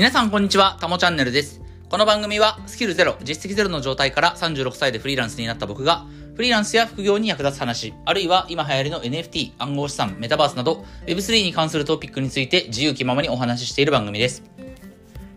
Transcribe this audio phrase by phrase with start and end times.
[0.00, 1.60] 皆さんこんにちは、たもチャンネルです。
[1.90, 6.06] この番組はスキルゼロ、実績ゼロの状態から36歳でフリーランスになった僕が、
[6.36, 14.42] フリーランスや副業に役立つ話、あるいは今流行りの NFT、暗号資産、メタバースなど、Web3 に関するトピックについて自由気ままにお話ししている番組です。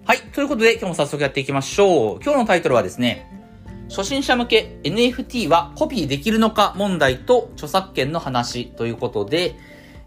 [0.06, 2.20] はい、ということで今日も早速やっていきましょう。
[2.24, 3.30] 今日のタイトルはですね、
[3.90, 9.58] 初心者向け NFT はコピーできるのか問題と著作権の話ということで、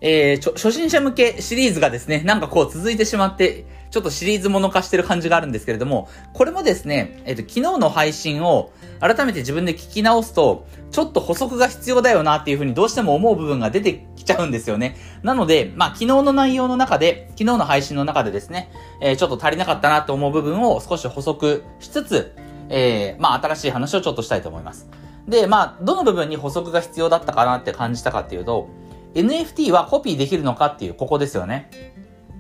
[0.01, 14.97] えー、初心者向けシリーズがですね、なんかこう続いてしまって、ちょっとシリーズもの化してる感じがあるんですけれども、これもですね、えっ、と、昨日の配信を改めて自分で聞き直すと、ちょっと補足が必要だよなっていうふうにどうしても思う部分が出てきちゃうんですよね。
[15.23, 18.71] なので、まあ、昨日の内容の中で、昨日の配信の中でですね、
[19.01, 22.35] えーちょっと足りなかったなと思う部分を少し補足しつつ、
[22.69, 24.89] えーまあ、新しい話をちょっとしたいと思います。
[25.29, 28.69] で、まあ、どの部分に補足が必要だったかなって感じたかっていうと、
[29.17, 31.71] NFT はコピーできるのかっていう、ここですよね。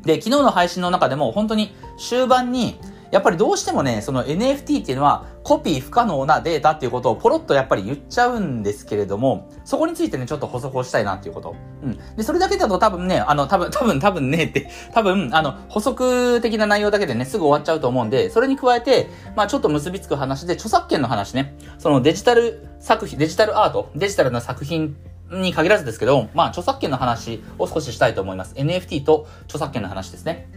[0.05, 2.79] で、昨日の配信の中でも本当に終盤に、
[3.11, 11.55] やっぱりどうしてもね、その NFT っていうのはコピー不可能なデータっていうことをポロッとやっぱり言っちゃうんですけれども、そこについてね、ちょっと補足をしたいなっていうこと。
[11.83, 11.99] うん。
[12.17, 24.97] で、それだけだと多分ね、あの、多分、多分、多分ねって、多分、あの、補足的な内容だけでね、すぐ終わっちゃうと思うんで、それに加えて、まあちょっと結びつく話で、著作権の話ね、そのデジタル作品、デジタルアート、デジタルな作品
[25.31, 28.55] に限らずですけど、まあ、著作権の話を少ししたいと思います。
[28.55, 30.49] NFT と著作権の話ですね。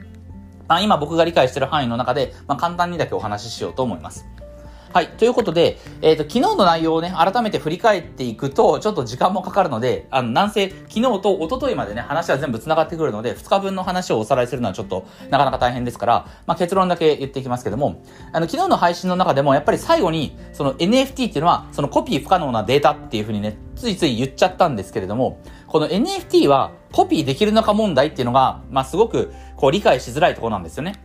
[0.68, 4.26] まあ、今僕が理解している範囲の中で、まあ、簡単にだけお話ししようと思います。
[4.92, 5.08] はい。
[5.10, 18.02] ということで、えっ、と、昨日の内容をね、改めて振り返っていくと、ちょっと時間もかかるので、あの、なんせ、昨日と一昨日までね、話は全部繋がってくるので、2日分の話をおさらいするのはちょっと、なかなか大変ですから、まあ、結論だけ言っていきますけども、
[18.34, 31.00] あの、昨日の配信の中でも、やっぱり最後に、その NFT っていうのは、そのコピー不可能なデータっていうふうにね、ついつい言っちゃったんですけれども、この NFT はコピーできるのか問題っていうのが、まあ、すごく、こう、理解しづらいところなんですよね。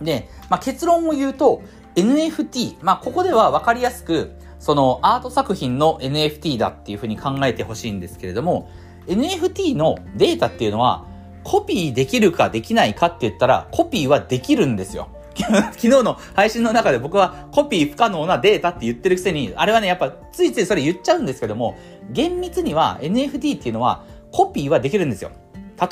[0.00, 1.62] で、まあ、結論を言うと、
[1.96, 8.70] NFT、まあ、ここでは分かりやすく、そのアート作品の NFT だっていうふうに考えてほしいんですけれども、
[9.06, 11.06] NFT のデータっていうのは、
[11.44, 15.08] コピーできるかできないかって言ったら、コピーはできるんですよ。
[15.34, 21.76] 昨日の配信の中で僕はコピー不可能なデータって言ってるくせに、あれはね、やっぱついついそれ言っちゃうんですけども、
[22.10, 25.30] 厳密には NFT っていうのはコピーはできるんですよ。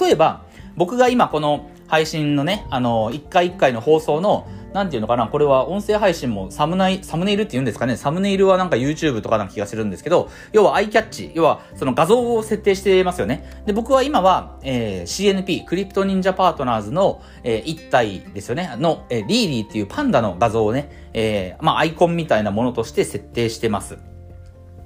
[0.00, 0.42] 例えば、
[0.76, 13.62] 僕が今この配信のね、あの、一回一回の放送の、なんていうのかな、これは音声配信もサムナイ、サムネイルって言うんですかね、サムネイルはなんか YouTube とかな気がするんですけど、要はアイキャッチ、要はその画像を設定してますよね。
[13.66, 24.11] で、僕は今は、えー CNP、クリプト忍者パートナーズの、えー一体ですよね、の、えーリーリーっていうパンダの画像をね、えーまあアイコンみたいなものとして設定してます。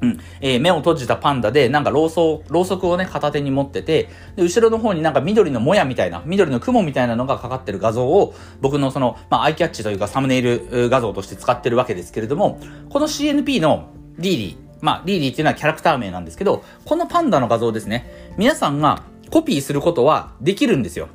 [0.00, 0.20] うん。
[0.40, 21.08] えー目を閉じたパンダで、なんかろうそく、ろうそくをね、片手に持ってて、で、後ろの方になんか緑のもやみたいな、緑の雲みたいなのがかかってる画像を、僕のその、まあ、アイキャッチというかサムネイル画像として使ってるわけですけれども、この CNP のリーリー、まあ、リーリーっていうのはキャラクター名なんですけど、このパンダの画像ですね、皆さんがコピーすることはできるんですよ。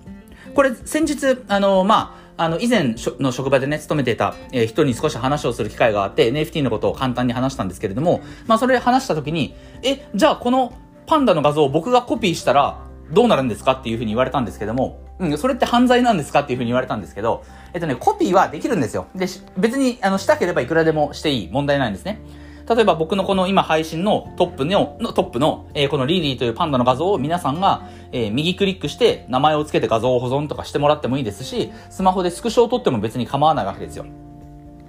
[0.53, 9.53] これ、先日、あの、まあ、あの、以前の職場でね、勤めていた、え人に少し話をする機会があって、NFT のことを簡単に話したんですけれども、まあ、それ話した時に、
[9.83, 10.73] え、じゃあこの
[11.05, 12.79] パンダの画像を僕がコピーしたら
[13.11, 17.43] どうなるんですかっていうふうに言われたんですけども、うん、それって犯罪なんですかっていうふうに言われたんですけど、
[17.75, 19.05] えっとね、コピーはできるんですよ。
[19.13, 19.27] で、
[19.57, 22.21] 別に、あの、したければいくらでもしていい問題ないんですね。
[22.69, 34.05] 例えば僕のこの今配信のトップの、のトップの、えーこのリリーというパンダの画像を皆さんが、えー右クリックして名前を付けて画像を保存とかしてもらってもいいですし、スマホでスクショを撮っても別に構わないわけですよ。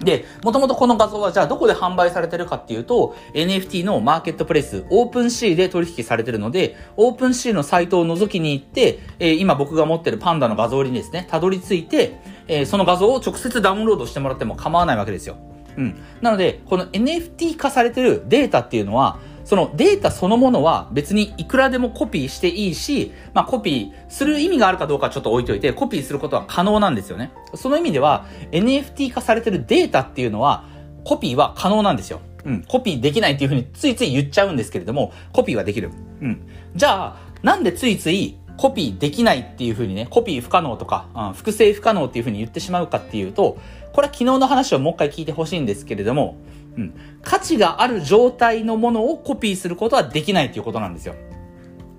[0.03, 15.37] で、もともとこの画像はじゃあどこで販売されてるかっていうと、NFT のマーケットプレイス、 OpenSeaで取引されてるので、 OpenSeaのサイトを覗きに行って、えー今僕が持ってるパンダの画像にですね、たどり着いて、えーその画像を直接ダウンロードしてもらっても構わないわけですよ。
[15.77, 15.95] うん。
[16.21, 27.31] なので、この NFT 化されてるデータっていうのは、そのデータそのものは別にいくらでもコピーしていいし、まあコピーする意味があるかどうかちょっと置いといて、コピーすることは可能なんですよね。
[27.55, 30.65] その意味では NFT 化されてるデータっていうのは
[31.03, 32.21] コピーは可能なんですよ。
[32.45, 32.63] うん。
[32.63, 35.91] コピーできないっていうふうについつい言っちゃうんですけれども、コピーはできる。
[36.21, 36.47] うん。
[36.75, 43.57] じゃあ、なんでついついコピーできないっていうふうにね、コピー不可能とか、うん、複製不可能っていうふうに言ってしまうかっていうと、
[43.93, 46.37] これは昨日の話をもう一回聞いてほしいんですけれども、
[46.77, 51.15] うん、価値がある状態のものをコピーすることはできないということなんですよ。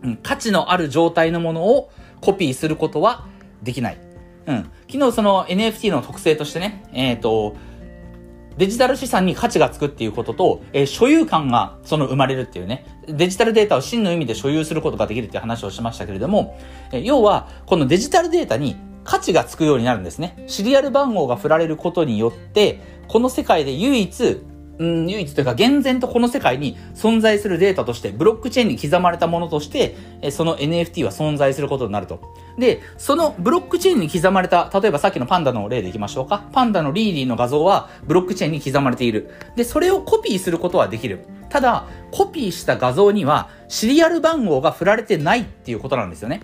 [0.02, 3.26] うん、価値のある状態のものをコピーすることは
[3.62, 3.98] できない。
[4.46, 4.70] うん。
[4.90, 7.56] 昨日その NFT の特性としてね、えっ、と、
[8.58, 16.58] デジタル資産に価値がつくっていうことと、えー所有感がその生まれるっていうね、デジタルデータを真の意味で所有することができるっていう話をしましたけれども、
[16.92, 20.44] えー要は、このデジタルデータに価値がつくようになるんですね。
[20.46, 24.42] シリアル番号が振られることによって、この世界で唯一
[24.78, 29.94] うん、唯一というか、厳然とこの世界に存在するデータとして、ブロックチェーンに刻まれたものとして、
[30.30, 32.20] その NFT は存在することになると。
[32.58, 36.48] で、そのブロックチェーンに刻まれた、例えばさっきのパンダの例でいきましょうか。
[36.52, 39.30] パンダのリーリーの画像は、ブロックチェーンに刻まれている。
[39.54, 41.24] で、それをコピーすることはできる。
[41.50, 46.42] ただ、コピーした画像には、シリアル番号が振られてないっていうことなんですよね。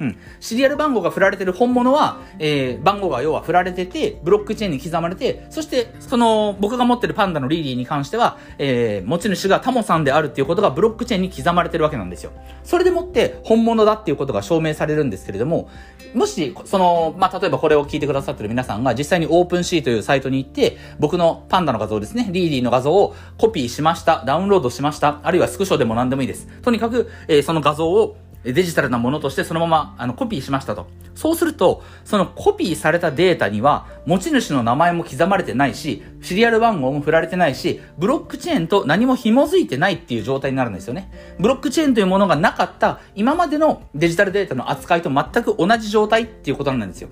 [0.00, 0.16] うん。
[0.40, 12.32] シリアル番号が振られてる本物は、えー、番号が要は振られてて、ブロックチェーンに刻まれて、そして、その、僕が持ってるパンダのリリーに関しては、えー、持ち主がタモさんであるっていうことがブロックチェーンに刻まれてるわけなんですよ。
[12.62, 15.68] それでもって本物だっていうことが証明されるんですけれども、
[16.14, 26.46] もし、その、まあ、例えばこれを聞いてくださってる皆さんが実際に OpenSeaというサイトに行って、僕のパンダの画像ですね、リーリーの画像をコピーしました、ダウンロードしました、あるいはスクショでも何でもいいです。
[26.62, 28.16] とにかく、えー、その画像を
[28.52, 30.86] デジタルなものとしてそのままあのコピーしましたと。
[31.14, 41.10] そうすると、そのコピーされたデータには持ち主の名前も刻まれてないし、シリアル番号も振られてないし、ブロックチェーンと何も紐づいてないっていう状態になるんですよね。
[41.40, 47.08] ブロックチェーンというものがなかった今までのデジタルデータの扱いと全く同じ状態っていうことなんですよ。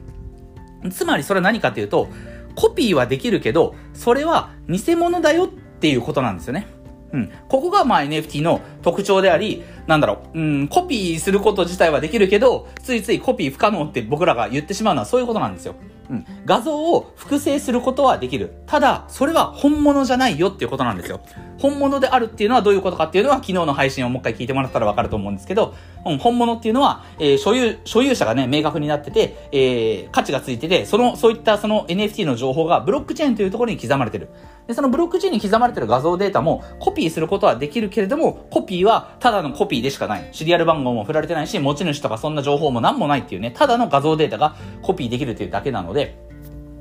[0.90, 2.08] つまりそれは何かというと、
[2.54, 6.75] コピーはできるけど、それは偽物だよっていうことなんですよね。
[7.12, 7.30] うん。
[7.48, 15.74] ここがまあ NFT の特徴であり、なんだろう、うん、コピーすること自体はできるけど、ついついコピー不可能って僕らが言ってしまうのはそういうことなんですよ。
[16.10, 16.26] うん。
[16.44, 18.54] 画像を複製することはできる。
[18.66, 21.20] ただ、それは本物じゃないよっていうことなんですよ。
[21.58, 25.74] 本物であるっていうのはどういうことかっていうのは昨日の配信をもう一回聞いてもらったらわかると思うんですけど、
[26.04, 34.28] うん、本物っていうのは、えー、所有、所有者がね、明確になってて、えー、価値がついてて、その、そういったその NFT の情報がブロックチェーンというところに刻まれてる。
[34.66, 40.28] で、そのブロックチェーンに刻まれてる画像データもコピーすることはできるけれども、コピーはただのコピーでしかない。
[40.32, 46.25] シリアル番号も振られてないし、持ち主とかそんな情報も何もないっていうね、ただの画像データがコピーできるというだけなので、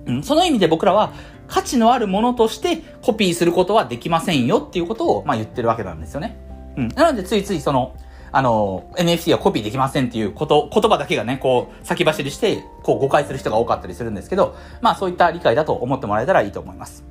[0.07, 1.13] うん、その意味で僕らは
[1.47, 6.37] 価値のあるものとしてコピーすることはできませんよっていうことを、まあ、言ってるわけなんですよね。
[6.77, 6.87] うん。
[6.89, 7.95] なのでついついその、
[8.31, 17.05] あの、NFT はコピーできませんっていうこと、言葉だけがね、こう、先走りして、こう、誤解する人が多かったりするんですけど、まあそういった理解だと思ってもらえたらいいと思います。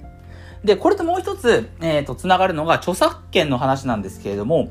[0.64, 4.69] で、これともう一つ、えっ、ー、と、つながるのが著作権の話なんですけれども、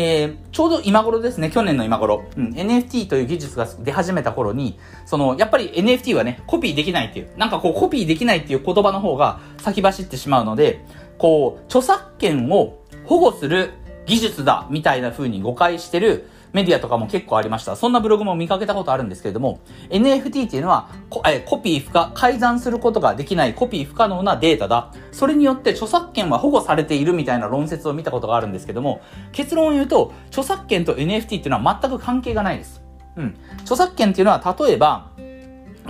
[0.00, 10.84] えー、ちょうど今頃ですね、去年の今頃、うん、NFT という技術が出始めた頃に、その、やっぱり NFT はね、コピーできないっていう、なんかこう、コピーできないっていう言葉の方が先走ってしまうので、
[11.18, 13.72] こう、著作権を保護する
[14.06, 17.76] 技術だ、みたいな風に誤解してる、メディアとかも結構ありました。
[17.76, 19.60] そんなブログも見かけたことあるんですけれども、
[19.90, 24.92] NFT っていうのはコえコピー不可、改ざんすることができないコピー不可能なデータだ。
[25.12, 29.00] それによって著作権は保護されているみたいな論説を見たことがあるんですけども、
[29.32, 32.82] 結論を言うと、著作権と NFT っていうのは全く関係がないです。
[33.16, 33.36] うん。
[33.62, 35.08] 著作権っていうのは例えば、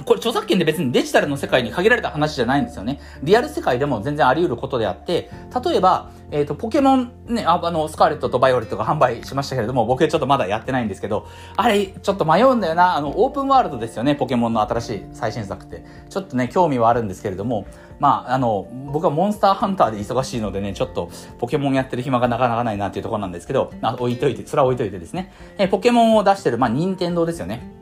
[0.04, 3.00] これ著作権で別にデジタルの世界に限られた話じゃないんですよね。
[3.22, 5.30] リアル世界でも全然あり得ることであって、
[5.64, 12.96] 例えば、えっ、ー、と、ポケモンね、あの、スカーレットとバイオレットが販売しましたけれども、僕ちょっとまだやってないんですけど、あれ、ちょっと迷うんだよな。
[12.96, 15.84] あの、オープンワールドですよね、ポケモンの新しい最新作って。
[16.08, 17.66] ちょっとね、興味はあるんですけれども、
[17.98, 25.32] まあ、あの、僕はモンスターハンターで忙しいのでね、ちょっとポケモンやってる暇がなかなかないなっていうところなんですけど、あ、置いといて、それは置いといてですね。
[25.58, 27.77] えポケモンを出してる、まあ、任天堂ですよね。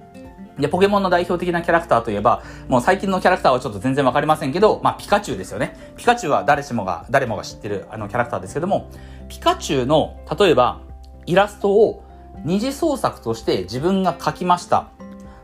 [0.59, 5.77] で、ポケモンの代表的なキャラクターといえば、もう最近のキャラクターはちょっと全然わかりませんけど、まあ、ピカチュウですよね。
[5.97, 8.91] ピカチュウは誰しもが、誰もが知ってるあのキャラクターですけども、
[9.29, 10.81] ピカチュウの、例えば、
[11.27, 12.05] イラストを
[12.45, 14.89] 二次創作として自分が描きました。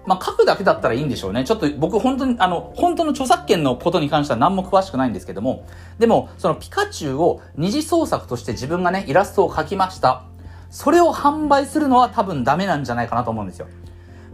[0.05, 1.45] まあ、書くだけだったらいいんでしょうね。
[1.45, 5.65] ちょっと僕本当に、あの、本当の著作権のことに関しては何も詳しくないんですけども、
[5.99, 10.25] でも、そのピカチュウを二次創作として自分がね、イラストを描きました。
[10.71, 13.69] それを販売するのは多分ダメなんじゃないかなと思うんですよ。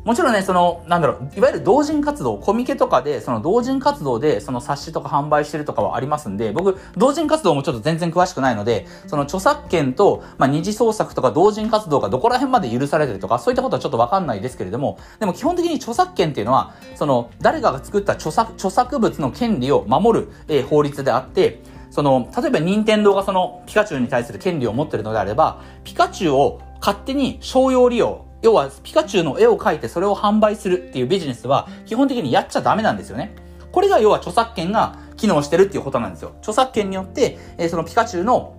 [0.08, 21.60] もちろんね、その、なんだろう、いわゆる同人活動、コミケとかで、その同人活動で、その冊子とか販売してるとかはありますんで、僕、同人活動もちょっと全然詳しくないので、その著作権と、まあ、二次創作とか同人活動がどこら辺まで許されてるとか、そういったことはちょっとわかんないですけれども、でも基本的に著作権っていうのは、その、誰かが作った著作、著作物の権利を守る、えー、法律であって、
[21.90, 33.34] その、例えば任天堂がその、ピカチュウに対する権利を持ってるのであれば、ピカチュウを勝手に商用利用、要はピカチュウの絵を描いてそれを販売するっていうビジネスは基本的にやっちゃダメなんですよね。
[33.72, 36.32] これが要は著作権が機能してるっていうことなんですよ。
[36.38, 38.54] 著作権によって、え、そのピカチュウの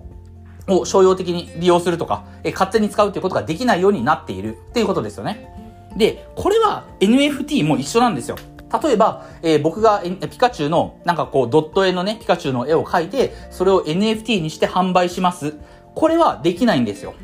[0.68, 5.48] を商用的に利用するとか、え、勝手に使うっていうことができないようになっているっていうことですよね。
[5.96, 8.36] で、これは NFT も一緒なんですよ。
[8.82, 15.54] 例えば、えー、僕がピカチュウのなんかこうドット絵のね、ピカチュウの絵を描いて、それを NFT にして販売します。
[15.94, 17.14] これはできないんですよ。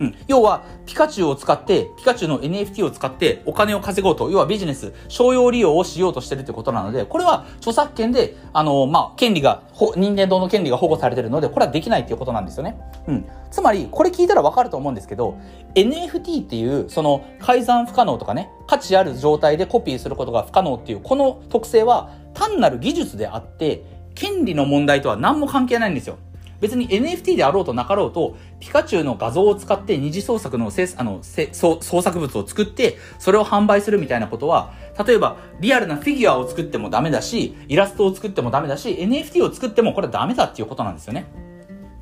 [0.00, 0.14] うん。
[0.26, 9.62] 要は、ピカチュウを使って、ピカチュウの NFT を使ってお金を稼ごうと、要はビジネス、商用利用をしようとしてるってことなので、これは著作権で、あの、まあ、権利が、
[9.96, 12.80] 任天堂の権利が保護されてるので、これはできないっていうことなんですよね。
[13.06, 13.26] うん。
[13.50, 15.38] つまり、これ聞いたらわかると思うんですけど、
[15.74, 26.16] NFT っていう、その、改ざん不可能とかね、価値ある状態でコピーすることが不可能っていう、この特性は単なる技術であって、権利の問題とは何も関係ないんですよ。
[26.60, 34.72] 別に NFT であろうとなかろうと、ピカチュウの画像を使って二次創作のせあの創作物を作って、それを販売するみたいなことは、
[35.04, 41.26] 例えばリアルなフィギュアを作ってもダメだし、イラストを作ってもダメだし、NFT を作ってもこれはダメだっていうことなんですよね。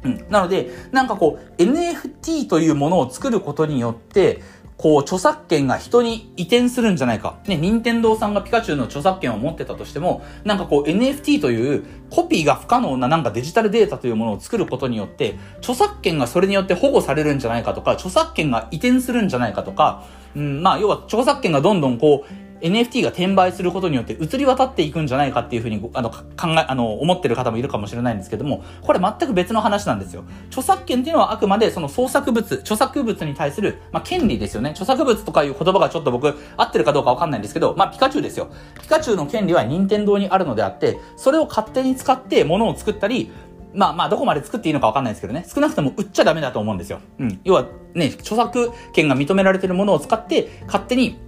[0.05, 0.27] うん。
[0.29, 4.43] なので、なんかこう、NFT というものを作ることによって、
[4.79, 7.41] こう、著作権が人に移転するんじゃないか。
[7.49, 20.05] ね、任天堂さんがピカチュウの著作権を持ってたとしても、なんかこう NFT というコピーが不可能ななんかデジタルデータというものを作ることによって、著作権がそれによって保護されるんじゃないかとか、著作権が移転するんじゃないかとか、
[20.37, 26.17] うん、まあ、要は著作権がどんどんこう、NFT が転売することによって移り渡っていくんじゃないかっていうふうに、あの、考
[26.57, 30.25] え、あの、思ってる方もいるかもしれないんですけども、これ全く別の話なんですよ。
[30.49, 34.71] 著作権っていうのはあくまでその創作物、著作物に対する、まあ、権利ですよね。
[34.71, 38.49] 著作物とかいう言葉がちょっと僕、合ってるかどうかわかんないんですけど、まあ、ピカチュウですよ。
[38.81, 43.31] ピカチュウの権利は任天堂にあるのであって、それを勝手に使って物を作ったり、
[43.75, 45.45] まあまあ、どこまで作っていいのかわかんないですけどね。
[45.47, 47.01] 少なくとも売っちゃダメだと思うんですよ。
[47.19, 47.41] うん。
[47.45, 51.19] 要はね、著作権が認められてるものを使って、勝手に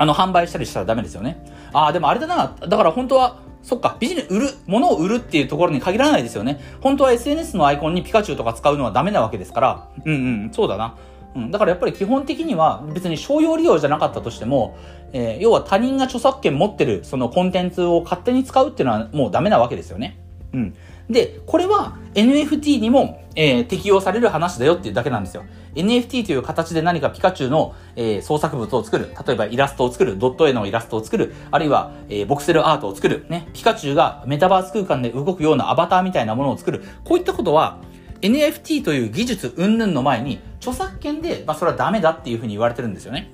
[0.00, 1.44] あの、販売したりしたらダメですよね。
[1.74, 2.56] ああ、でもあれだな。
[2.66, 6.58] だから本当は、そっか、ビジネス、売る、物を売るっていうところに限らないですよね。
[6.80, 9.88] 本当は SNS のアイコンにピカチュウとか使うのはダメなわけですから。
[10.06, 10.16] うんう
[10.46, 10.96] ん、そうだな。
[11.36, 14.78] うん、だからやっぱり基本的には別に商用利用じゃなかったとしても、
[15.12, 20.18] えー、要は他人が著作権持ってるそのコンテンツを勝手に使うっていうのはもうダメなわけですよね。
[20.52, 20.74] うん。
[21.08, 25.44] で、これは NFT にも、えー、適用される話だよっていうだけなんですよ。
[25.74, 29.12] NFT という形で何かピカチュウの、えー、創作物を作る。
[29.26, 30.18] 例えばイラストを作る。
[30.18, 31.34] ドット絵のイラストを作る。
[31.50, 33.26] あるいは、えー、ボクセルアートを作る。
[33.28, 33.48] ね。
[33.52, 36.82] ピカチュウがメタバース空間で動くようなアバターみたいなものを作る。
[37.04, 37.78] こういったことは、
[38.20, 43.30] NFT という技術云々の前に、著作権で、まあ、それはダメだっていうふうに言われてるんですよね。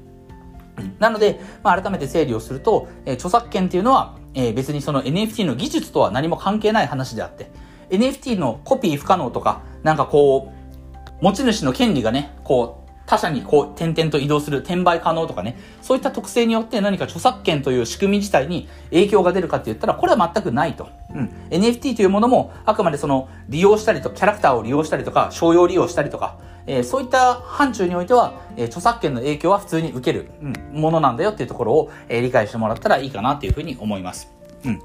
[0.98, 7.50] なので、まあ、改めて整理をすると、え、著作権っていうのは、えー、別にその NFT の技術とは何も関係ない話であって、
[7.90, 20.88] NFT のコピー不可能とか、なんかこう、持ち主の権利がね、こう、他社にこう、点々と移動する、転売可能とかね、そういった特性によって何か著作権という仕組み自体に影響が出るかって言ったら、これは全くないと。
[21.14, 21.30] うん。
[21.50, 34.32] NFT というものも、あくまでその、利用したりと、キャラクターを利用したりとか、商用利用したりとか、えー、そういった範疇においては、えー、著作権の影響は普通に受ける、うん、ものなんだよっていうところを、えー、理解してもらったらいいかなっていうふうに思います。
[34.64, 34.80] うん。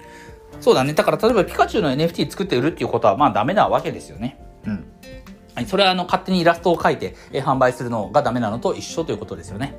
[0.59, 0.93] そうだね。
[0.93, 4.39] だから例えばピカチュウの NFT 作って売るっていうことはまあダメなわけですよね。
[4.65, 4.85] うん。
[5.55, 5.65] はい。
[5.65, 9.75] それはあの勝手にイラストを描いて、えー、販売するのがダメなのと一緒ということですよね。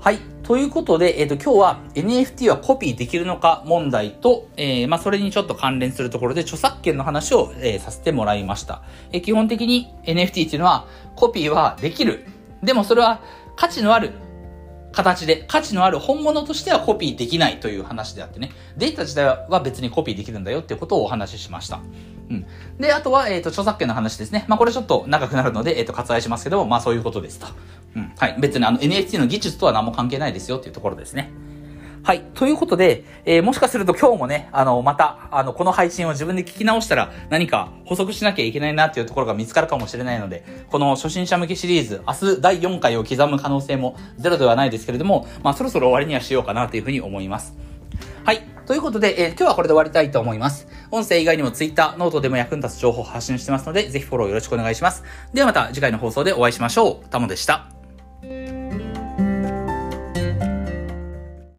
[0.00, 0.18] はい。
[0.44, 8.82] ということで、えっ、ー、と、今日は NFT はコピーできるのか問題と、えー、まあ、それにちょっと関連するところで著作権の話を、えー、させてもらいました。
[9.12, 12.24] えー、基本的に NFT っていうのはコピーはできる。
[12.62, 13.20] でもそれは
[13.56, 14.12] 価値のある
[14.92, 21.80] 形で価値のある本物としてはコピーできないという話であってね、データ自体は別にコピーできるんだよっていうことをお話ししました。
[22.30, 22.46] うん。
[22.78, 24.44] で、あとは、えっ、ー、と、著作権の話ですね。
[24.46, 27.46] まあ、これちょっと長くなるので、えっ、ー、と、割愛しますけど、まあ、そういうことですと。
[27.96, 28.12] うん。
[28.16, 28.36] はい。
[28.38, 31.32] 別にあの、NFT の技術とは何も関係ないですよっていうところですね。
[32.02, 32.22] はい。
[32.34, 47.54] ということで、えー、もしかすると今日もね、あの、また、あの、この配信を自分で聞き直したら何か補足しなきゃいけないなっていうところが見つかるかもしれないので、この初心者向けシリーズ、明日第4回を刻む可能性もゼロではないですけれども、まあ、そろそろ終わりにはしようかなというふうに思います。
[48.24, 48.42] はい。
[48.66, 50.68] ということで、えー、今日はこれで終わりたいと思います。
[50.90, 55.02] 音声以外にも Twitter、 note でも役に立つ情報を発信してますので、ぜひフォローよろしくお願いします。
[55.34, 57.08] ではまた次回の放送でお会いしましょう。
[57.10, 57.68] タモでした。